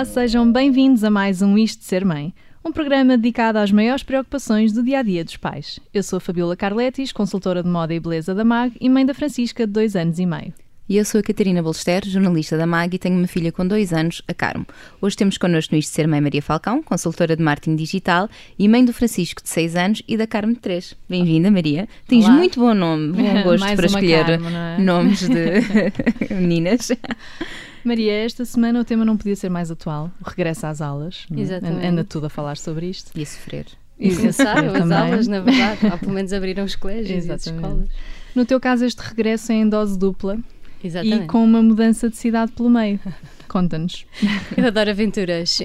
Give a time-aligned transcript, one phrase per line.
[0.00, 2.32] Olá, sejam bem-vindos a mais um Isto de Ser Mãe,
[2.64, 5.78] um programa dedicado às maiores preocupações do dia a dia dos pais.
[5.92, 9.12] Eu sou a Fabiola Carletis, consultora de moda e beleza da MAG e mãe da
[9.12, 10.54] Francisca, de dois anos e meio.
[10.88, 13.92] E eu sou a Catarina Bolster, jornalista da MAG e tenho uma filha com dois
[13.92, 14.66] anos, a Carmo.
[15.02, 18.26] Hoje temos connosco no Isto de Ser Mãe Maria Falcão, consultora de marketing digital
[18.58, 20.96] e mãe do Francisco, de seis anos, e da Carmo, de três.
[21.10, 21.86] Bem-vinda, Maria.
[22.08, 22.36] Tens Olá.
[22.36, 24.78] muito bom nome, bom gosto para escolher Carmo, é?
[24.78, 26.90] nomes de meninas.
[27.84, 31.26] Maria, esta semana o tema não podia ser mais atual, o regresso às aulas.
[31.34, 31.40] é?
[31.40, 31.86] Exatamente.
[31.86, 33.10] Anda tudo a falar sobre isto.
[33.14, 33.66] E a sofrer.
[34.16, 37.64] Começaram as aulas, na verdade, ou pelo menos abriram os colégios e as Exatamente.
[37.66, 37.88] escolas.
[38.34, 40.38] No teu caso, este regresso é em dose dupla
[40.82, 41.24] Exatamente.
[41.24, 42.98] e com uma mudança de cidade pelo meio.
[43.50, 44.06] Conta-nos.
[44.56, 45.58] Eu adoro aventuras.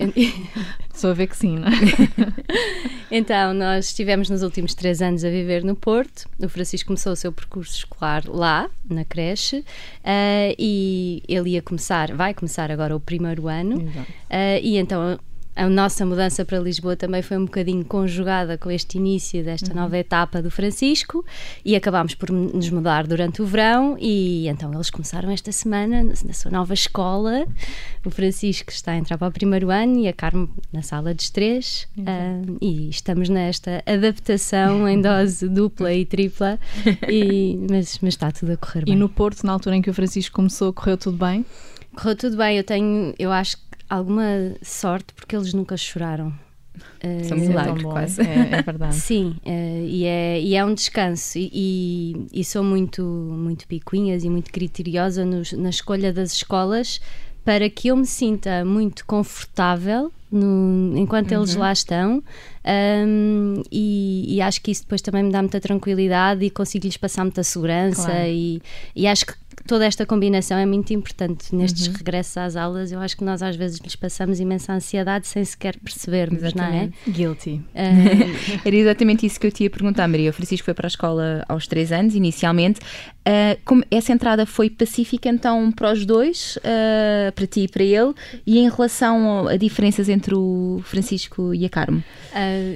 [0.92, 1.72] Sou a ver que sim, não é?
[3.12, 6.28] Então, nós estivemos nos últimos três anos a viver no Porto.
[6.40, 9.64] O Francisco começou o seu percurso escolar lá, na creche,
[10.04, 13.78] eh, e ele ia começar, vai começar agora o primeiro ano.
[13.78, 15.20] Uh, e então
[15.56, 19.98] a nossa mudança para Lisboa também foi um bocadinho conjugada com este início desta nova
[19.98, 21.26] etapa do Francisco
[21.64, 26.34] e acabámos por nos mudar durante o verão e então eles começaram esta semana na
[26.34, 27.48] sua nova escola.
[28.06, 31.30] O Francisco está a entrar para o primeiro ano e a Carmo na sala dos
[31.30, 31.88] três
[32.62, 36.60] e estamos nesta adaptação em dose dupla e tripla
[37.10, 38.94] e, mas, mas está tudo a correr bem.
[38.94, 41.46] E no Porto, na altura em que o Francisco começou, correu tudo bem?
[41.96, 44.24] Correu tudo bem, eu tenho, eu acho que alguma
[44.62, 46.34] sorte porque eles nunca choraram.
[47.04, 47.92] Uh, São é milagre, tão bom.
[47.92, 48.22] quase.
[48.28, 48.96] É, é verdade.
[48.96, 51.38] Sim, eh, e, é, e é um descanso.
[51.38, 57.00] E, e- e sou muito, muito picuinhas e muito criteriosa nos- na escolha das escolas
[57.46, 62.22] para que eu me sinta muito confortável no- enquanto eles lá estão.
[62.66, 67.24] Um, e, e acho que isso depois também me dá muita tranquilidade e consigo-lhes passar
[67.24, 68.08] muita segurança.
[68.08, 68.28] Claro.
[68.28, 68.62] E,
[68.96, 69.34] e acho que
[69.68, 72.92] toda esta combinação é muito importante nestes regressos às aulas.
[72.92, 76.68] Eu acho que nós às vezes lhes passamos imensa ansiedade sem sequer percebermos, não é?
[76.68, 76.98] Exatamente.
[77.10, 77.62] Guilty.
[77.76, 80.30] Um, Era exatamente isso que eu te ia perguntar, Maria.
[80.30, 82.80] O Francisco foi para a escola aos três anos, inicialmente.
[83.28, 87.84] Ah, como essa entrada foi pacífica, então, para os dois, ah, para ti e para
[87.84, 88.14] ele,
[88.46, 92.04] e em relação a diferenças entre o Francisco e a Carmo?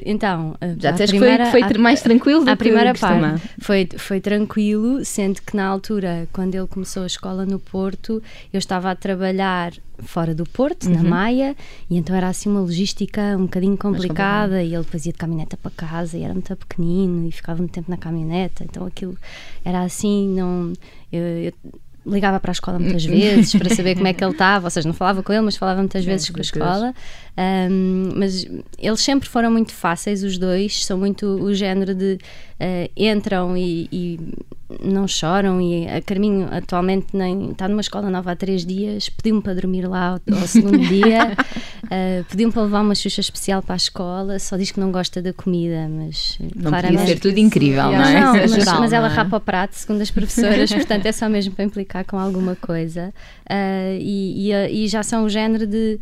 [0.05, 3.31] Então, Já disseste que foi, foi à- mais tranquilo do A que primeira costuma.
[3.31, 8.21] parte foi, foi tranquilo, sendo que na altura, quando ele começou a escola no Porto,
[8.53, 11.55] eu estava a trabalhar fora do Porto, na Maia,
[11.89, 15.71] e então era assim uma logística um bocadinho complicada, e ele fazia de caminhoneta para
[15.71, 19.17] casa, e era muito pequenino, e ficava muito tempo na caminhoneta, então aquilo
[19.65, 20.73] era assim, não...
[21.11, 21.53] eu- eu
[22.05, 24.87] ligava para a escola muitas vezes para saber como é que ele estava, ou seja,
[24.87, 26.47] não falava com ele, mas falava muitas vezes com a Deus.
[27.39, 28.45] Um, mas
[28.77, 32.15] eles sempre foram muito fáceis, os dois, são muito o género de
[32.59, 34.19] uh, entram e, e
[34.83, 35.61] não choram.
[35.61, 39.87] E a Carminho atualmente nem, está numa escola nova há três dias, pediu-me para dormir
[39.87, 41.31] lá ao, ao segundo dia,
[41.85, 45.21] uh, pediu-me para levar uma xuxa especial para a escola, só diz que não gosta
[45.21, 47.07] da comida, mas uh, Não claramente.
[47.07, 48.09] ser tudo incrível, não Yeah.
[48.09, 48.21] é?
[48.21, 49.17] Não, mas, geral, mas ela não é?
[49.17, 53.13] rapa o prato, segundo as professoras, portanto é só mesmo para implicar com alguma coisa.
[53.49, 55.99] Ah, e, e, e já são o género de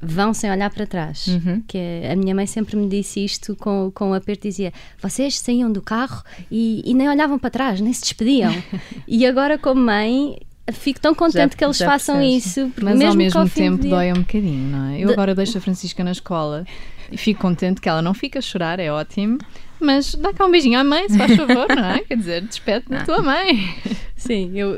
[0.00, 1.26] vão sem olhar para trás.
[1.26, 1.62] Uhum.
[1.66, 1.78] Que
[2.10, 5.82] a minha mãe sempre me disse isto com, com o aperto dizia: vocês saíam do
[5.82, 8.52] carro e, e nem olhavam para trás, nem se despediam.
[9.08, 10.38] e agora, como mãe,
[10.72, 12.46] fico tão contente que eles já façam percebes.
[12.46, 14.98] isso, Mas mesmo ao mesmo ao tempo dia- dói um bocadinho, não é?
[15.00, 16.64] Eu De- agora deixo a Francisca na escola
[17.10, 19.38] e fico contente que ela não fica a chorar, é ótimo.
[19.80, 22.00] Mas dá cá um beijinho à mãe, se faz favor, não é?
[22.00, 23.74] Quer dizer, despede da tua mãe.
[24.16, 24.76] Sim, eu,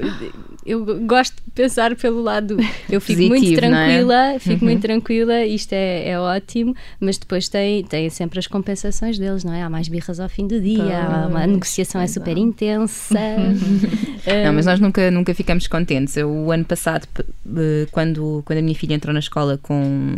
[0.66, 2.56] eu gosto de pensar pelo lado.
[2.90, 3.86] Eu fico Positivo, muito não é?
[3.86, 9.18] tranquila, fico muito tranquila, isto é, é ótimo, mas depois tem, tem sempre as compensações
[9.18, 9.62] deles, não é?
[9.62, 13.18] Há mais birras ao fim do dia, uma- a Pois, negociação é super intensa.
[14.44, 16.14] Não, mas nós nunca, nunca ficamos contentes.
[16.16, 20.14] Eu, o ano passado, eh, quando, quando a minha filha entrou na escola com.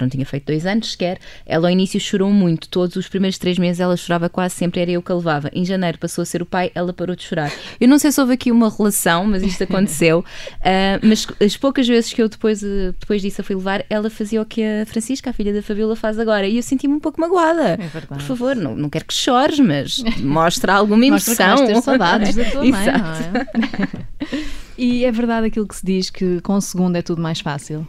[0.00, 2.68] Não tinha feito dois anos sequer, ela ao início chorou muito.
[2.68, 5.50] Todos os primeiros três meses ela chorava quase sempre, era eu que a levava.
[5.52, 7.52] Em janeiro passou a ser o pai, ela parou de chorar.
[7.80, 10.24] Eu não sei se houve aqui uma relação, mas isto aconteceu.
[10.62, 14.08] Ah, mas as poucas vezes que eu depois, eh, depois disso a fui levar, ela
[14.08, 16.46] fazia o que a Francisca, a filha da Fabiola, faz agora.
[16.46, 17.74] E eu senti-me um pouco magoada.
[17.74, 18.00] É.
[18.06, 21.66] Por favor, não, não quero que chores, mas mostra alguma Mostra que emoção.
[21.66, 23.20] vais ter saudades da tua mãe, Exato.
[23.32, 24.44] não é?
[24.76, 27.86] E é verdade aquilo que se diz que com o segundo é tudo mais fácil.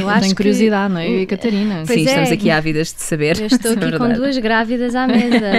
[0.00, 1.08] Eu acho Tenho que- curiosidade, não é?
[1.08, 1.82] Eu e a Catarina.
[1.86, 2.08] Pois Sim, é.
[2.08, 3.38] estamos aqui ávidas de saber.
[3.40, 5.50] Eu estou É aqui com duas grávidas à mesa.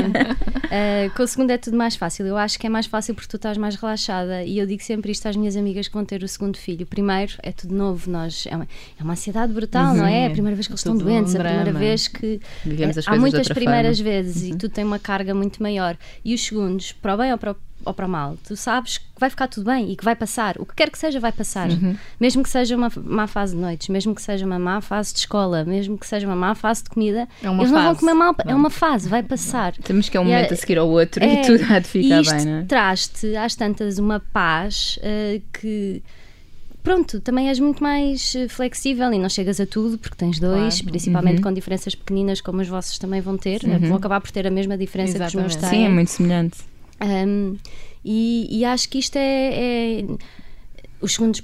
[0.65, 2.25] Uh, com o segundo é tudo mais fácil.
[2.25, 4.43] Eu acho que é mais fácil porque tu estás mais relaxada.
[4.43, 6.85] E eu digo sempre isto às minhas amigas que vão ter o segundo filho.
[6.85, 8.09] Primeiro, é tudo novo.
[8.09, 8.67] Nós, é, uma,
[8.99, 10.23] é uma ansiedade brutal, não é?
[10.23, 12.39] É a primeira vez que eles estão Tudo um doentes, a primeira vez que.
[12.65, 14.11] Vivemos as há muitas primeiras forma.
[14.11, 15.97] vezes e tu tem uma carga muito maior.
[16.23, 17.55] E os segundos, para o bem ou para o
[17.85, 18.37] ou para mal.
[18.45, 20.55] Tu sabes que vai ficar tudo bem e que vai passar.
[20.59, 21.69] O que quer que seja, vai passar.
[21.69, 21.95] Uhum.
[22.19, 25.19] Mesmo que seja uma má fase de noites, mesmo que seja uma má fase de
[25.19, 28.35] escola, mesmo que seja uma má fase de comida, é eles não vão comer mal.
[28.45, 29.73] É uma fase, vai passar.
[29.73, 31.87] Temos que é um momento é, a seguir ao outro é, e tudo há de
[31.87, 32.63] ficar bem, não é?
[32.63, 36.01] traz-te, às tantas, uma paz uh, que
[36.85, 40.75] pronto, também és muito mais eh, flexível e não chegas a tudo porque tens dois,
[40.75, 40.91] claro.
[40.91, 41.41] principalmente uhum.
[41.41, 43.79] com diferenças pequeninas como os vossos também vão ter, uhum.
[43.79, 45.31] vão acabar por ter a mesma diferença Exatamente.
[45.31, 45.79] que os meus têm.
[45.79, 46.57] Sim, é muito semelhante.
[47.01, 47.57] Um,
[48.03, 50.05] e, e, acho que isto é, é,
[51.01, 51.41] Os segundos,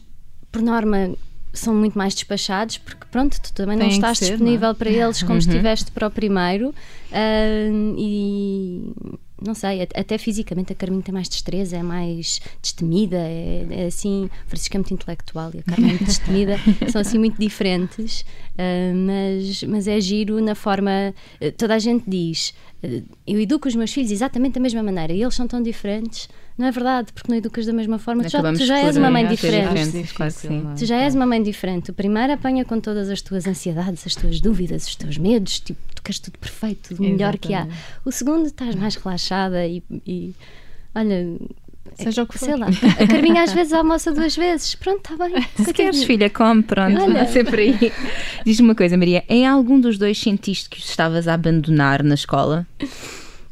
[0.51, 1.15] por norma,
[1.53, 4.73] são muito mais despachados porque, pronto, tu também Tem não estás ser, disponível não é?
[4.73, 5.39] para eles como uhum.
[5.39, 6.69] estiveste para o primeiro.
[6.69, 8.93] Uh, e
[9.41, 14.29] não sei, até fisicamente a Carminho tem mais destreza, é mais destemida, é, é assim,
[14.45, 16.57] a Francisca é muito intelectual e a Carmen é muito destemida,
[16.91, 22.03] são assim muito diferentes, uh, mas, mas é giro na forma, uh, toda a gente
[22.07, 22.53] diz,
[22.83, 26.29] uh, eu educo os meus filhos exatamente da mesma maneira e eles são tão diferentes,
[26.57, 28.23] não é verdade, porque não educas da mesma forma.
[28.23, 30.13] Tu já, tu já és uma mãe diferente.
[30.13, 30.31] Claro
[30.77, 31.89] tu já és uma mãe diferente.
[31.89, 35.79] O primeiro apanha com todas as tuas ansiedades, as tuas dúvidas, os teus medos, tipo,
[36.11, 37.67] queres tudo perfeito, tudo melhor que há.
[38.03, 40.35] O segundo estás mais relaxada e, e
[40.93, 41.37] olha,
[41.95, 42.45] Seja o que for.
[42.45, 44.75] Sei lá, a Carminha às vezes almoça duas vezes.
[44.75, 45.45] Pronto, está bem.
[45.63, 47.01] Se queres, filha, come, pronto.
[47.01, 47.27] Olha.
[47.27, 47.91] Sempre aí.
[48.45, 49.23] Diz-me uma coisa, Maria.
[49.27, 52.65] Em algum dos dois sentiste que estavas a abandonar na escola?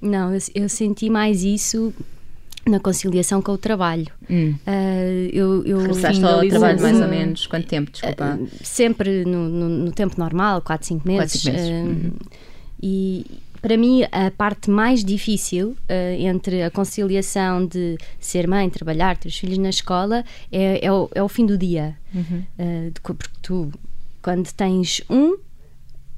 [0.01, 1.93] Não, eu, eu senti mais isso
[2.69, 4.07] na conciliação com o trabalho.
[4.29, 4.55] Hum.
[4.65, 8.37] Uh, eu, eu Começaste ao trabalho mais ou menos quanto tempo, desculpa?
[8.39, 11.43] Uh, sempre no, no, no, tempo normal, 4, 5 meses.
[11.43, 11.69] 4, 5 meses.
[11.69, 12.11] Uh, uhum.
[12.81, 13.25] E
[13.61, 15.75] para mim a parte mais difícil
[16.17, 21.09] entre a conciliação de ser mãe, trabalhar, ter os filhos na escola é, é, o,
[21.13, 21.97] é o fim do dia.
[22.15, 22.43] Uhum.
[23.03, 23.71] porque tu,
[24.21, 25.37] quando tens um,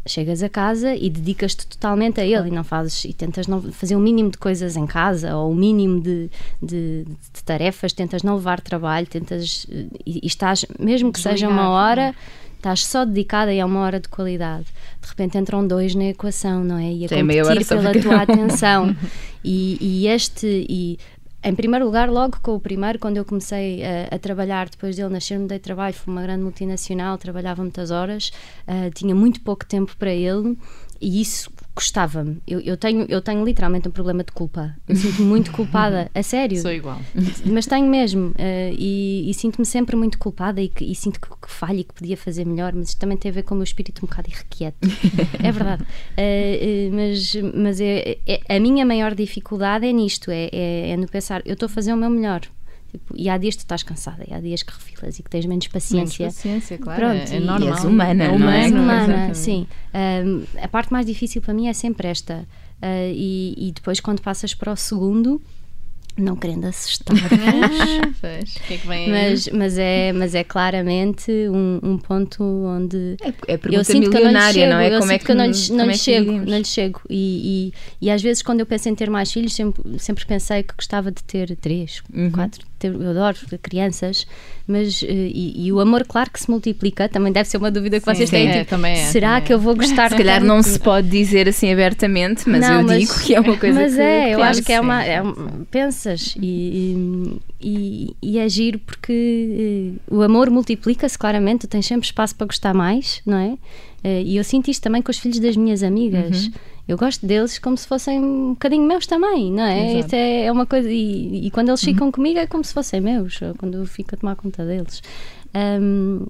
[0.08, 3.96] chegas a casa e dedicas-te totalmente a ele e não fazes e tentas não fazer
[3.96, 6.30] o mínimo de coisas em casa ou o mínimo de,
[6.62, 9.68] de, de tarefas, tentas não levar trabalho, tentas
[10.06, 12.16] e, e estás, mesmo que seja uma hora,
[12.62, 14.66] estás só dedicada e é uma hora de qualidade.
[15.02, 16.94] De repente entram dois na equação, não é?
[16.94, 18.96] E a Tem competir pela tua atenção.
[19.44, 21.00] e, e este e
[21.44, 25.10] em primeiro lugar, logo com o primeiro, quando eu comecei a, a trabalhar, depois dele
[25.10, 28.32] nascer, me dei trabalho, foi uma grande multinacional, trabalhava muitas horas,
[28.68, 30.56] uh, tinha muito pouco tempo para ele
[31.02, 31.50] e isso
[31.82, 32.38] custava-me.
[32.48, 34.76] Eu, eu, tenho, eu tenho literalmente um problema de culpa.
[34.88, 36.62] Eu sinto-me muito culpada, a sério.
[36.62, 37.02] Sou igual.
[37.44, 38.28] Mas tenho mesmo.
[38.30, 41.84] Uh, e, e sinto-me sempre muito culpada e, que, e sinto que, que falho e
[41.84, 44.08] que podia fazer melhor, mas isto também tem a ver com o meu espírito um
[44.08, 44.78] bocado irrequieto.
[45.44, 45.82] é verdade.
[45.84, 51.08] Uh, mas mas é, é, a minha maior dificuldade é nisto: é, é, é no
[51.08, 52.42] pensar, eu estou a fazer o meu melhor.
[52.92, 55.30] Tipo, e há dias que tu estás cansada, e há dias que refilas e que
[55.30, 56.24] tens menos paciência.
[56.24, 57.00] Menos paciência, claro.
[57.00, 57.70] Pronto, é, é normal.
[57.70, 58.68] E és humana, é não é?
[58.68, 59.66] Humana, sim.
[59.94, 62.46] Um, a parte mais difícil para mim é sempre esta.
[62.82, 65.42] Uh, e, e depois, quando passas para o segundo,
[66.18, 67.16] não querendo assustar
[68.20, 73.16] pois, que é que vem mas, mas, é, mas é claramente um, um ponto onde
[73.22, 74.94] é, é eu sinto que eu não lhe chego, não é?
[74.94, 77.02] Eu como é que, eu não lhe, não lhe é chego, não lhe chego.
[77.10, 77.72] E,
[78.02, 80.74] e, e, às vezes quando eu penso em ter mais filhos, sempre, sempre pensei que
[80.76, 82.32] gostava de ter três, uhum.
[82.32, 84.26] quatro, ter, eu adoro crianças,
[84.68, 88.00] mas eh, e, e, o amor, claro que se multiplica, também deve ser uma dúvida
[88.00, 88.50] que Sim, vocês têm.
[88.50, 89.56] É, tipo, é, será que é.
[89.56, 90.10] eu vou gostar?
[90.10, 93.40] Se calhar não se pode dizer assim abertamente, mas não, eu mas, digo que é
[93.40, 93.98] uma coisa mas que.
[93.98, 95.06] Mas é, eu acho que é uma.
[95.06, 95.22] É,
[95.70, 102.36] pensas e, e, e, é giro porque uh, o amor multiplica-se claramente, tens sempre espaço
[102.36, 103.54] para gostar mais, não é?
[104.04, 106.48] Uh, e eu sinto isto também com os filhos das minhas amigas.
[106.48, 110.00] Uhum eu gosto deles como se fossem um bocadinho meus também, não é?
[110.00, 110.90] Isso é, é uma coisa.
[110.92, 112.12] E, e quando eles ficam uhum.
[112.12, 115.02] comigo é como se fossem meus, quando eu fico a tomar conta deles.
[115.56, 116.26] Um,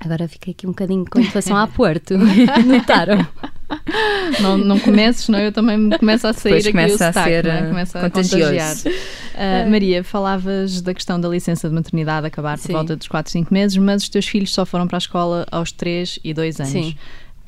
[0.00, 2.14] agora fiquei aqui um bocadinho com inflação à Porto.
[2.66, 3.24] Notaram?
[4.40, 7.24] Não, não comeces, senão eu também começo a sair Depois aqui começa o sotaque, a
[7.24, 7.68] ser é?
[7.68, 8.76] começa a contagiar.
[8.76, 13.54] Uh, Maria, falavas da questão da licença de maternidade acabar por volta dos 4, 5
[13.54, 16.72] meses, mas os teus filhos só foram para a escola aos 3 e 2 anos.
[16.72, 16.96] Sim.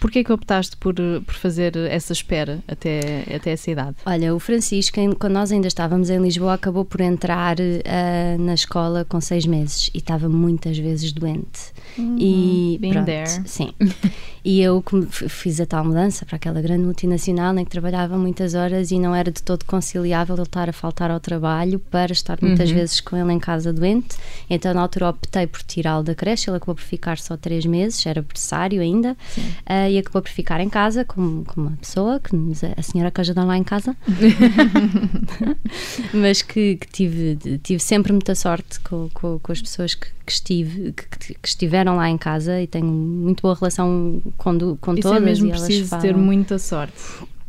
[0.00, 3.96] Porquê que optaste por, por fazer essa espera até, até essa idade?
[4.06, 9.04] Olha, o Francisco, quando nós ainda estávamos em Lisboa, acabou por entrar uh, na escola
[9.04, 11.72] com seis meses e estava muitas vezes doente.
[11.98, 13.42] Uhum, e pronto, there.
[13.44, 13.72] sim.
[14.44, 14.82] e eu
[15.28, 19.14] fiz a tal mudança para aquela grande multinacional em que trabalhava muitas horas e não
[19.14, 22.76] era de todo conciliável ele estar a faltar ao trabalho para estar muitas uhum.
[22.76, 24.16] vezes com ele em casa doente.
[24.48, 26.48] Então, na altura, optei por tirá-lo da creche.
[26.48, 29.16] Ele acabou por ficar só três meses, era pressário ainda.
[29.38, 32.30] Uh, e acabou por ficar em casa com, com uma pessoa, que
[32.76, 33.96] a senhora que ajuda lá em casa,
[36.12, 40.32] mas que, que, tive, tive sempre muita sorte com, com, com as pessoas que, que
[40.32, 45.02] estive, que, que, estiveram lá em casa e tenho muito boa relação com, com Isso
[45.02, 45.22] todas.
[45.22, 46.94] é mesmo preciso ter muita sorte.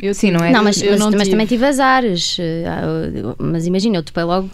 [0.02, 0.52] Eu, Sim, não é?
[0.52, 2.38] Não, mas, mas, não mas também tive azares.
[2.40, 4.50] Eh, ah, mas imagina, eu topei logo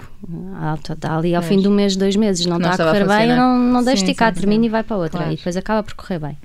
[0.92, 3.58] está ali ao fim do mês, dois meses, não, não está a correr bem, não,
[3.58, 5.20] não deixo esticar, termina e vai para outra.
[5.20, 5.32] Claro.
[5.32, 6.38] E depois acaba por correr bem.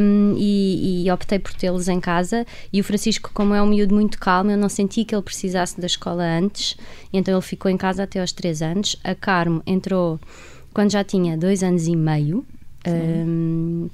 [0.00, 2.44] Um, e, e, optei por tê-los em casa.
[2.72, 5.80] E o Francisco, como é um miúdo muito calmo, eu não senti que ele precisasse
[5.80, 6.76] da escola antes,
[7.12, 8.96] então ele ficou em casa até aos três anos.
[9.04, 10.18] A Carmo entrou
[10.72, 12.44] quando já tinha dois anos e meio.
[12.86, 13.88] Um,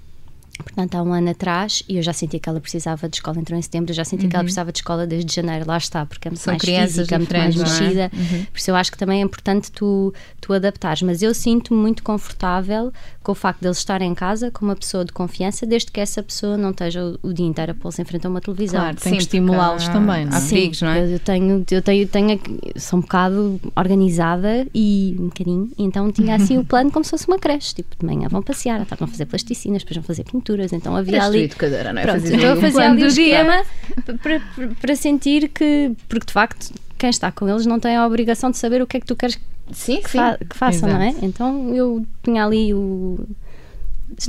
[0.62, 3.58] Portanto, há um ano atrás, e eu já sentia que ela precisava de escola, entrou
[3.58, 4.30] em setembro, eu já sentia uhum.
[4.30, 4.46] que ela uhum.
[4.46, 7.56] precisava de escola desde janeiro, lá está, porque é muito São mais física, muito mais
[7.56, 7.58] é?
[7.58, 8.00] mexida.
[8.02, 8.10] É?
[8.16, 8.44] Uhum.
[8.44, 11.02] Por isso eu acho que também é importante tu, tu adaptares.
[11.02, 12.92] Mas eu sinto-me muito confortável
[13.22, 15.98] com o facto de eles estarem em casa com uma pessoa de confiança, desde que
[15.98, 18.80] essa pessoa não esteja o, o dia inteiro a pô-los em frente a uma televisão.
[18.80, 20.36] Claro, tem que estimulá-los também, não é?
[20.36, 21.00] Há perigos, não é?
[21.00, 22.40] Eu, eu tenho, eu tenho, tenho,
[22.76, 27.26] sou um bocado organizada e um bocadinho, então tinha assim o plano como se fosse
[27.26, 30.24] uma creche, tipo, de manhã vão passear, à tarde vão fazer plasticinas, depois vão fazer
[30.44, 31.42] pinturas, então havia Eres ali...
[31.44, 32.04] educadora, não é?
[32.04, 33.64] Pronto, então eu fazia ali o esquema
[34.04, 38.06] para, para, para sentir que, porque de facto quem está com eles não tem a
[38.06, 39.38] obrigação de saber o que é que tu queres
[39.72, 40.18] sim, que, sim.
[40.18, 41.14] Fa que façam, não é?
[41.22, 43.26] Então eu tinha ali o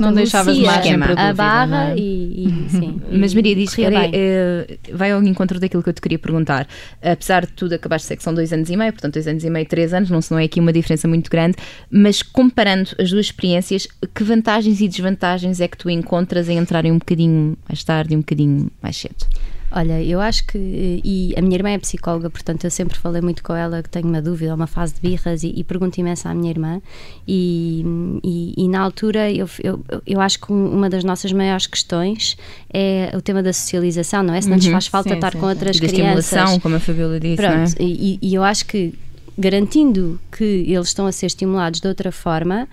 [0.00, 1.96] não deixavas margem para dúvida, a barra é?
[1.96, 3.00] e, e, sim.
[3.12, 6.66] Mas Maria diz que é, vai ao encontro daquilo que eu te queria perguntar.
[7.02, 9.44] Apesar de tudo, acabaste de ser que são dois anos e meio, portanto, dois anos
[9.44, 11.56] e meio, três anos, não, não é aqui uma diferença muito grande,
[11.90, 16.92] mas comparando as duas experiências, que vantagens e desvantagens é que tu encontras em entrarem
[16.92, 19.26] um bocadinho mais tarde e um bocadinho mais cedo?
[19.70, 21.00] Olha, eu acho que.
[21.04, 24.06] E a minha irmã é psicóloga, portanto eu sempre falei muito com ela que tenho
[24.06, 26.80] uma dúvida, uma fase de birras e, e pergunto imenso à minha irmã.
[27.26, 27.84] E,
[28.22, 32.36] e, e na altura eu, eu, eu, acho que uma das nossas maiores questões
[32.72, 34.40] é o tema da socialização, não é?
[34.40, 35.52] Se não nos uhum, faz falta sim, estar sim, com sim.
[35.52, 36.24] outras e da crianças.
[36.24, 37.36] estimulação, como a Fabíola disse.
[37.36, 37.82] Pronto, é?
[37.82, 38.94] e, e eu acho que
[39.38, 42.68] garantindo que eles estão a ser estimulados de outra forma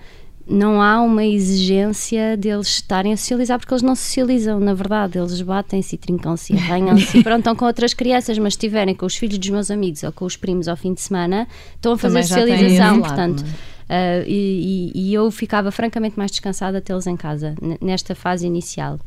[0.46, 5.40] não há uma exigência deles estarem a socializar, porque eles não socializam, na verdade, eles
[5.40, 9.06] batem-se e trincam-se e arranham-se e pronto, estão com outras crianças, mas se estiverem com
[9.06, 11.98] os filhos dos meus amigos ou com os primos ao fim de semana, estão a
[11.98, 13.40] fazer socialização, portanto.
[13.40, 18.98] Uh, e, e, eu ficava francamente mais descansada tê-los em casa, nesta fase inicial.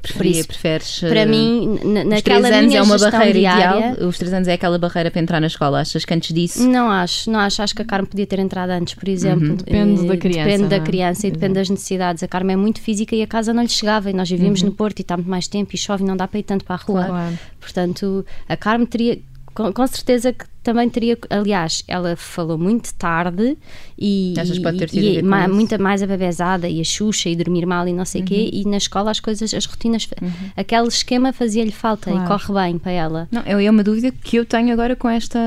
[0.00, 1.00] Preferia, preferes.
[1.00, 4.08] Para uh, mim, naquela os três anos é uma barreira diária, ideal.
[4.08, 5.80] Os três anos é aquela barreira para entrar na escola.
[5.80, 6.68] Achas que antes disso?
[6.68, 7.62] Não acho, não acho.
[7.62, 9.48] Acho que a Carmen podia ter entrado antes, por exemplo.
[9.48, 9.56] Uhum.
[9.56, 10.48] Depende da criança.
[10.48, 10.80] Depende da é?
[10.80, 12.22] criança e depende das necessidades.
[12.22, 14.10] A Carmen é muito física e a casa não lhe chegava.
[14.10, 14.68] E nós vivíamos uhum.
[14.68, 16.64] no Porto e está muito mais tempo e chove e não dá para ir tanto
[16.64, 17.04] para a rua.
[17.04, 17.38] Claro.
[17.60, 19.18] Portanto, a Carmen teria
[19.52, 21.16] com, com certeza que também teria.
[21.30, 23.56] Aliás, ela falou muito tarde
[23.98, 27.66] e, Achas pode ter sido e, ma, muita mais ababezada e a Xuxa e dormir
[27.66, 28.28] mal e não sei o uhum.
[28.28, 28.50] quê.
[28.52, 30.30] E na escola as coisas, as rotinas, uhum.
[30.56, 32.24] aquele esquema fazia-lhe falta claro.
[32.24, 33.28] e corre bem para ela.
[33.30, 35.38] Não, é uma dúvida que eu tenho agora com esta,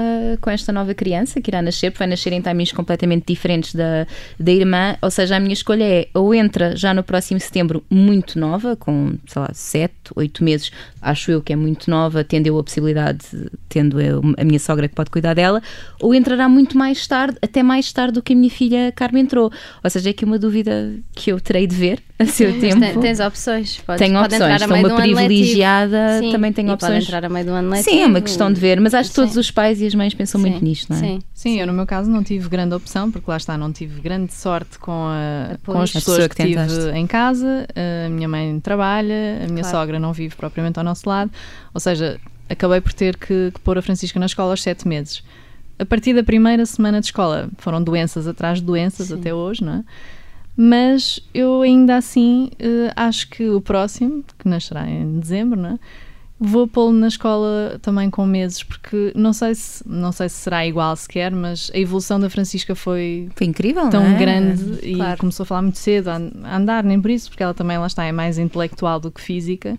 [0.41, 4.07] com esta nova criança que irá nascer, porque vai nascer em timings completamente diferentes da,
[4.39, 4.95] da irmã.
[5.01, 9.13] Ou seja, a minha escolha é ou entra já no próximo setembro muito nova, com
[9.27, 13.25] sei lá, 7, 8 meses, acho eu que é muito nova, tendo eu a possibilidade,
[13.69, 15.61] tendo eu, a minha sogra que pode cuidar dela,
[15.99, 19.51] ou entrará muito mais tarde, até mais tarde do que a minha filha Carmen entrou.
[19.83, 22.79] Ou seja, é aqui uma dúvida que eu terei de ver a seu tempo.
[22.79, 23.77] Tem, tens opções.
[23.77, 24.61] Podes, tenho pode opções.
[24.61, 26.93] Estou uma privilegiada, sim, também tenho opções.
[26.93, 27.89] Pode entrar a meio do ano letivo.
[27.89, 30.13] Sim, é uma questão de ver, mas acho que todos os pais e as mães
[30.13, 30.99] pensam sim, muito nisto, não é?
[30.99, 31.19] Sim.
[31.33, 34.31] Sim, eu no meu caso não tive grande opção, porque lá está, não tive grande
[34.31, 37.65] sorte com, a, com as pessoas que, que tive em casa.
[38.05, 39.77] A minha mãe trabalha, a minha claro.
[39.77, 41.31] sogra não vive propriamente ao nosso lado,
[41.73, 42.19] ou seja,
[42.51, 45.23] acabei por ter que, que pôr a Francisca na escola aos sete meses.
[45.79, 49.15] A partir da primeira semana de escola foram doenças atrás de doenças Sim.
[49.15, 49.83] até hoje, não é?
[50.55, 55.79] Mas eu ainda assim uh, acho que o próximo, que nascerá em dezembro, não é?
[56.43, 60.65] Vou pô-lo na escola também com meses, porque não sei se não sei se será
[60.65, 64.17] igual sequer, mas a evolução da Francisca foi, foi incrível, tão é?
[64.17, 65.19] grande e claro.
[65.19, 66.15] começou a falar muito cedo, a
[66.55, 69.77] andar, nem por isso, porque ela também lá está, é mais intelectual do que física.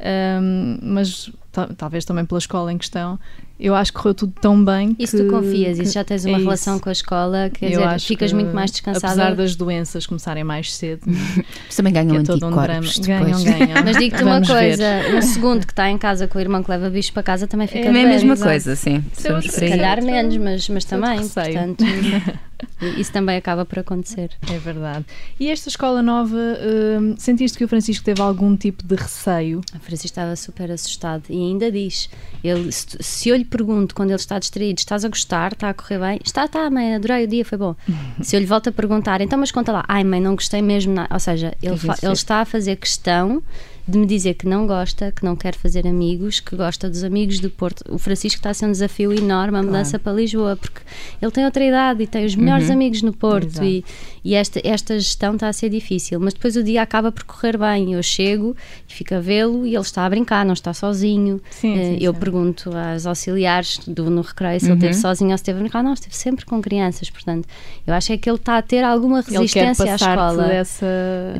[0.00, 1.30] Um, mas
[1.76, 3.18] talvez também pela escola em questão,
[3.60, 4.96] eu acho que correu tudo tão bem.
[4.98, 6.82] Isso que, tu confias, e já tens uma é relação isso.
[6.82, 9.12] com a escola, quer eu dizer, ficas muito mais descansada.
[9.12, 11.02] Apesar das doenças começarem mais cedo.
[11.06, 12.88] Mas também ganham é todo um drama.
[13.00, 13.84] Ganham, ganham.
[13.84, 15.14] Mas digo-te uma coisa: ver.
[15.14, 17.68] um segundo que está em casa com o irmão que leva bicho para casa também
[17.68, 18.02] fica é bem.
[18.02, 19.04] É a mesma coisa, sim.
[19.12, 21.20] Se, se calhar menos, mas, mas também.
[21.28, 21.84] Portanto,
[22.98, 24.30] isso também acaba por acontecer.
[24.50, 25.04] É verdade.
[25.38, 29.60] E esta escola nova, uh, sentiste que o Francisco teve algum tipo de receio?
[29.74, 32.08] O Francisco estava super assustado e ainda diz:
[32.42, 35.98] ele, se, eu lhe pergunto quando ele está distraído, estás a gostar, está a correr
[35.98, 36.20] bem?
[36.24, 37.74] Está, está, mãe, adorei o dia, foi bom.
[38.22, 40.94] se eu lhe volto a perguntar, então, mas conta lá, ai, mãe, não gostei mesmo,
[41.10, 43.42] ou seja, ele, ele está a fazer questão
[43.86, 47.40] de me dizer que não gosta, que não quer fazer amigos, que gosta dos amigos
[47.40, 47.82] do Porto.
[47.92, 50.02] O Francisco está a ser um desafio enorme a mudança claro.
[50.04, 50.80] para Lisboa, porque
[51.20, 52.74] ele tem outra idade e tem os melhores uhum.
[52.74, 53.84] amigos no Porto e,
[54.24, 56.20] e, esta, esta gestão está a ser difícil.
[56.20, 57.92] Mas depois o dia acaba por correr bem.
[57.94, 58.56] Eu chego
[58.88, 61.40] e fico a vê-lo e ele está a brincar, não está sozinho.
[61.50, 62.20] Sim, uh, sim, eu sim.
[62.20, 64.72] pergunto às auxiliares do, no recreio se uhum.
[64.72, 65.82] ele esteve sozinho ou se esteve a brincar.
[65.82, 67.10] Não, esteve sempre com crianças.
[67.10, 67.48] Portanto,
[67.84, 70.44] eu acho é que ele está a ter alguma resistência à escola.
[70.44, 70.86] Dessa...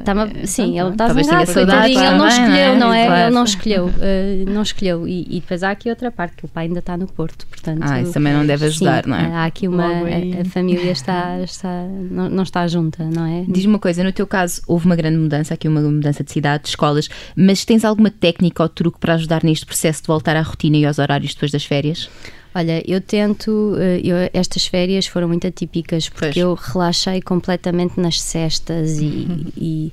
[0.04, 0.12] Tá
[0.44, 3.22] sim, ele está zangado, coitadinho, ele não escolheu, não é?
[3.22, 5.08] Ele não escolheu, uh, não escolheu.
[5.08, 7.80] E, e, depois há aqui outra parte, que o pai ainda está no Porto, portanto...
[7.82, 9.34] Ah, isso também não deve ajudar, sim, não é?
[9.34, 9.86] Há aqui uma...
[9.86, 13.44] A, a, família está, está não, não, está junta, não é?
[13.48, 16.64] Diz-me uma coisa, no teu caso houve uma grande mudança, aqui uma mudança de cidade,
[16.64, 20.42] de escolas, mas tens alguma técnica ou truque para ajudar neste processo de voltar à
[20.42, 22.08] rotina e aos horários depois das férias?
[22.54, 23.76] Olha, eu tento.
[23.78, 26.36] Eh, eu, estas férias foram muito atípicas porque pois.
[26.36, 29.44] eu relaxei completamente nas cestas e, uhum.
[29.56, 29.92] e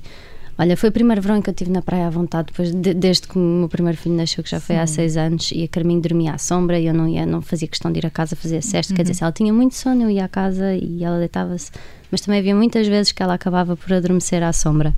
[0.60, 3.26] Olha, foi o primeiro verão que eu estive na praia à vontade, depois de, desde
[3.26, 4.82] que o meu primeiro filho nasceu, que já foi Sim.
[4.82, 7.66] há seis anos, e a Carminho dormia à sombra e eu não ia, não fazia
[7.66, 8.92] questão de ir a casa fazer a cesta.
[8.92, 8.96] Uhum.
[8.96, 11.70] Quer dizer, se ela tinha muito sono, eu ia à casa e ela deitava-se
[12.10, 14.94] mas também havia muitas vezes que ela acabava por adormecer à sombra.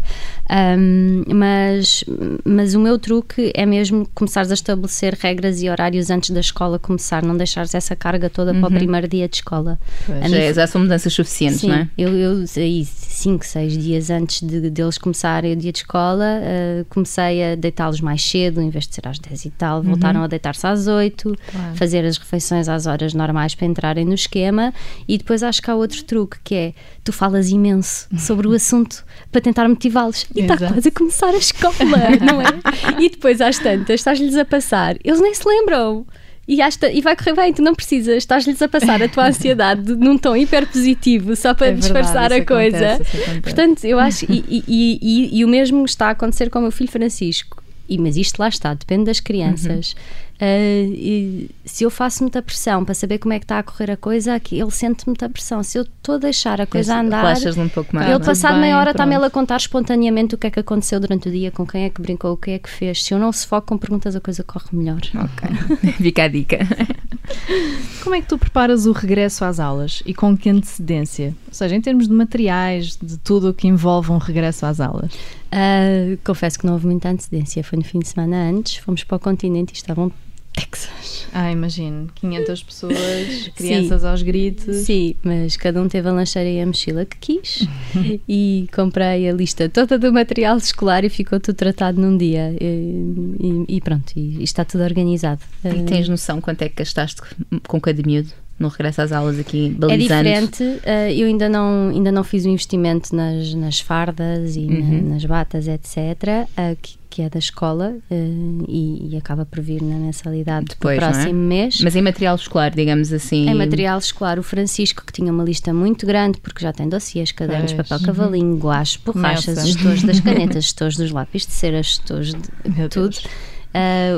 [0.50, 2.04] Um, mas,
[2.44, 6.78] mas o meu truque é mesmo começares a estabelecer regras e horários antes da escola
[6.78, 8.60] começar, não deixares essa carga toda uhum.
[8.60, 8.78] para o uhum.
[8.78, 9.78] primeiro dia de escola.
[10.06, 11.88] Pois, já, é, já são mudanças suficientes, sim, não é?
[11.96, 16.84] Eu, eu aí, cinco, seis dias antes de, deles começarem o dia de escola, uh,
[16.88, 19.84] comecei a deitá-los mais cedo, em vez de ser às 10 e tal, uhum.
[19.84, 21.76] voltaram a deitar-se às 8, claro.
[21.76, 24.72] fazer as refeições às horas normais para entrarem no esquema
[25.06, 29.04] e depois acho que há outro truque que é tu falas imenso sobre o assunto
[29.30, 30.26] para tentar motivá-los.
[30.34, 31.74] E está quase a começar a escola,
[32.20, 33.02] não é?
[33.02, 36.06] E depois, às tantas, estás-lhes a passar, eles nem se lembram.
[36.46, 39.94] E, esta, e vai correr bem, tu não precisas, estás-lhes a passar a tua ansiedade
[39.94, 42.94] num tom hiper positivo só para é disfarçar verdade, a coisa.
[42.94, 46.62] Acontece, Portanto, eu acho, e, e, e, e, o mesmo está a acontecer com o
[46.62, 47.62] meu filho Francisco.
[47.88, 49.92] E, mas isto lá está, depende das crianças.
[49.92, 50.31] Uhum.
[50.40, 53.96] Uh, se eu faço muita pressão para saber como é que está a correr a
[53.96, 55.62] coisa, aqui ele sente muita pressão.
[55.62, 58.76] Se eu estou a deixar a coisa Esse, andar, um pouco mais, ele passado meia
[58.78, 61.84] hora está-me a contar espontaneamente o que é que aconteceu durante o dia, com quem
[61.84, 63.04] é que brincou, o que é que fez.
[63.04, 65.00] Se eu não se foco com perguntas, a coisa corre melhor.
[65.14, 66.58] Ok, fica a dica.
[68.02, 71.34] Como é que tu preparas o regresso às aulas e com que antecedência?
[71.46, 75.12] Ou seja, em termos de materiais, de tudo o que envolve um regresso às aulas?
[75.52, 77.62] Uh, confesso que não houve muita antecedência.
[77.62, 80.10] Foi no fim de semana antes, fomos para o continente e estavam
[80.52, 81.26] Texas.
[81.32, 82.08] Ah, imagino.
[82.14, 84.76] 500 pessoas, crianças sim, aos gritos.
[84.76, 87.66] Sim, mas cada um teve a lancheira e a mochila que quis.
[88.28, 92.54] e comprei a lista toda do material escolar e ficou tudo tratado num dia.
[92.60, 95.40] E, e, e pronto, e, e, está tudo organizado.
[95.64, 97.22] E tens noção quanto é que gastaste
[97.66, 98.41] com cada miúdo?
[98.62, 100.28] No regresso às aulas aqui balizando?
[100.28, 104.60] É diferente, uh, eu ainda não, ainda não fiz o investimento nas, nas fardas e
[104.60, 105.02] uhum.
[105.02, 109.44] na, nas batas, etc., uh, eh, que, que, é da escola uh, e, e, acaba
[109.44, 111.08] por vir na mensalidade Depois, do é?
[111.08, 111.32] próximo é?
[111.32, 111.80] mês.
[111.82, 113.48] Mas em material escolar, digamos assim?
[113.48, 117.32] Em material escolar, o Francisco, que tinha uma lista muito grande, porque já tem dossiês,
[117.32, 117.88] cadernos, pois.
[117.88, 118.14] papel uhum.
[118.14, 123.16] cavalinho, guache, borrachas, gestores das canetas, gestores dos lápis de cera, gestores de tudo.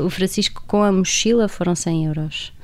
[0.05, 2.55] o Francisco com a mochila foram 100 euros.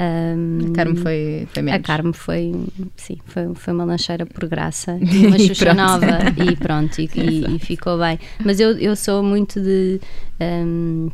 [0.00, 1.80] Um, a Carme foi, foi menos.
[1.80, 2.52] A Carme foi,
[2.96, 4.92] sim, foi, foi uma lancheira por graça
[5.26, 6.06] uma xuxa nova
[6.36, 8.18] e pronto, e, e, e, ficou bem.
[8.44, 10.00] Mas eu, eu sou muito de.
[10.40, 11.10] Um,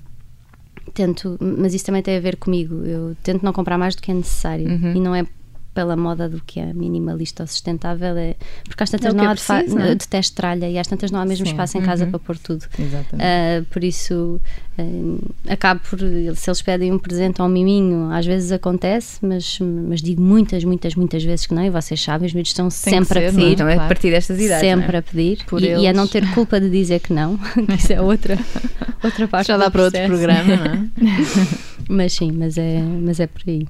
[0.92, 2.85] tento, mas isso também tem a ver comigo.
[2.85, 4.92] Eu tento não comprar mais do que é necessário uhum.
[4.94, 5.25] e não é
[5.74, 9.34] pela moda do que é minimalista ou sustentável, é, porque às tantas é não há
[9.34, 11.52] preciso, de, de teste tralha e às tantas não há mesmo Sim.
[11.52, 12.10] espaço em casa uhum.
[12.10, 12.62] para pôr tudo.
[12.62, 14.40] Uh, por isso,
[14.78, 19.58] uh, acabo por, se eles pedem um presente ou um miminho, às vezes acontece, mas,
[19.60, 22.94] mas digo muitas, muitas, muitas vezes que não, e vocês sabem, os meus estão Tem
[22.94, 23.52] sempre ser, a pedir.
[23.52, 24.60] Então é a partir destas idades.
[24.60, 24.98] Sempre é?
[25.00, 25.38] a pedir.
[25.60, 28.38] E, e, a não ter culpa de dizer que não, que isso é outra,
[29.02, 30.88] outra parte Já dá para outro programa, não é?
[31.88, 33.66] mas sim, mas é, mas é por aí.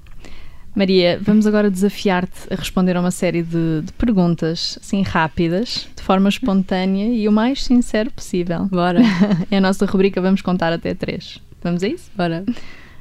[0.75, 6.03] Maria, vamos agora desafiar-te a responder a uma série de, de, perguntas, assim, rápidas, de
[6.03, 8.65] forma espontânea e o mais sincero possível.
[8.65, 9.01] Bora.
[9.53, 11.41] é a nossa rubrica Vamos Contar Até Três.
[11.63, 12.11] Vamos a isso?
[12.17, 12.45] Bora.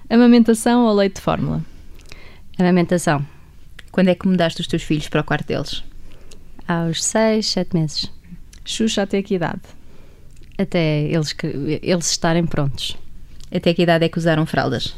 [0.08, 1.64] Amamentação ou leite de fórmula?
[2.60, 3.26] Amamentação.
[3.92, 5.84] Quando é que mudaste os teus filhos para o quarto deles?
[6.68, 8.12] Aos seis, sete meses.
[8.64, 9.62] Xuxa até que idade?
[10.60, 11.36] Até eles,
[11.82, 12.96] eles estarem prontos.
[13.52, 14.96] Até que idade é que usaram fraldas?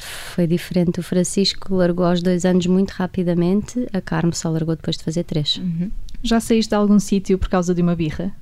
[0.00, 1.00] Foi diferente.
[1.00, 5.24] O Francisco largou aos dois anos muito rapidamente, a Carmo só largou depois de fazer
[5.24, 5.56] três.
[5.56, 5.90] Uhum.
[6.22, 8.32] Já saíste de algum sítio por causa de uma birra?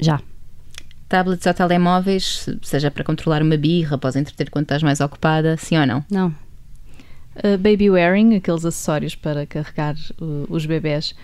[0.00, 0.20] Já.
[1.08, 5.78] Tablets ou telemóveis, seja para controlar uma birra, após entreter quando estás mais ocupada, sim
[5.78, 6.04] ou não?
[6.10, 6.28] Não.
[7.36, 11.14] Uh, baby wearing, aqueles acessórios para carregar uh, os bebés,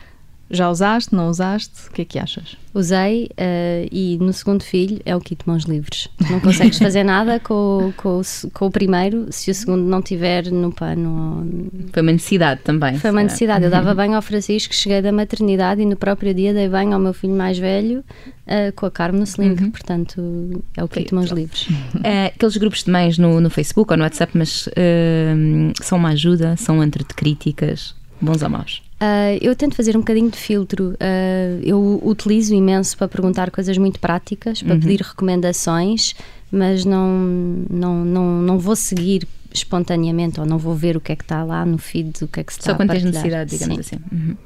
[0.50, 1.88] Já usaste, não usaste?
[1.88, 2.56] O que é que achas?
[2.74, 6.08] Usei uh, e no segundo filho é o kit mãos livres.
[6.28, 8.20] Não consegues fazer nada com, com,
[8.52, 11.70] com, o primeiro se o segundo não tiver no pano.
[11.92, 12.98] Foi uma necessidade também.
[12.98, 13.64] Foi uma necessidade.
[13.64, 17.00] Eu dava banho ao Francisco, cheguei da maternidade e no próprio dia dei banho ao
[17.00, 19.56] meu filho mais velho uh, com a Carmen no sling.
[19.58, 19.70] Uhum.
[19.70, 21.68] Portanto, é o kit mãos livres.
[22.02, 26.10] É, aqueles grupos de mães no, no Facebook ou no WhatsApp, mas uh, são uma
[26.10, 28.83] ajuda, são entre críticas, bons ou maus?
[29.00, 30.90] Uh, eu tento fazer um bocadinho de filtro.
[30.92, 34.80] Uh, eu utilizo imenso para perguntar coisas muito práticas, para uhum.
[34.80, 36.14] pedir recomendações,
[36.50, 37.08] mas não,
[37.68, 41.44] não, não, não vou seguir espontaneamente ou não vou ver o que é que está
[41.44, 43.96] lá no feed, o que é que se está Só quando tens necessidade, digamos Sim.
[43.96, 44.04] assim.
[44.12, 44.36] Uhum.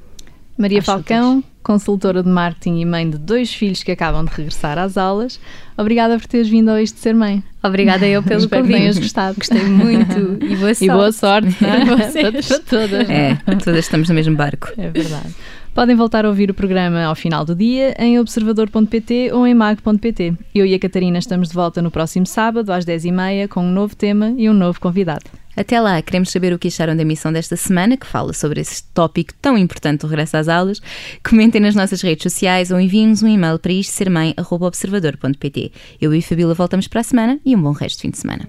[0.58, 4.76] Maria Acho Falcão, consultora de marketing e mãe de dois filhos que acabam de regressar
[4.76, 5.38] às aulas.
[5.76, 7.44] Obrigada por teres vindo hoje de ser mãe.
[7.62, 8.74] Obrigada eu pelo Espero convite.
[8.74, 9.36] que tenhas gostado.
[9.38, 10.84] Gostei muito e boa sorte.
[10.84, 13.10] E boa sorte para, para todas.
[13.10, 14.68] É, todas estamos no mesmo barco.
[14.76, 15.34] É verdade.
[15.72, 20.34] Podem voltar a ouvir o programa ao final do dia em observador.pt ou em mag.pt.
[20.52, 23.94] Eu e a Catarina estamos de volta no próximo sábado às 10h30 com um novo
[23.94, 25.26] tema e um novo convidado.
[25.58, 28.84] Até lá, queremos saber o que acharam da emissão desta semana, que fala sobre esse
[28.94, 30.80] tópico tão importante do regresso às aulas.
[31.28, 35.72] Comentem nas nossas redes sociais ou enviem-nos um e-mail para isto sermãe.observador.pt.
[36.00, 38.48] Eu e Fabíola voltamos para a semana e um bom resto de fim de semana.